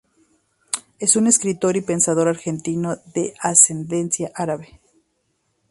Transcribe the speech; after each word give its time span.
Es 0.97 1.15
un 1.15 1.27
escritor 1.27 1.77
y 1.77 1.81
pensador 1.81 2.27
argentino 2.27 2.95
de 3.13 3.35
ascendencia 3.39 4.31
árabe. 4.33 4.81